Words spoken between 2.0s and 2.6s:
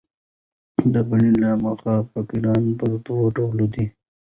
فقره